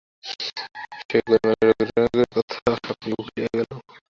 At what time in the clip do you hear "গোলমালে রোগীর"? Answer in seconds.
1.27-1.89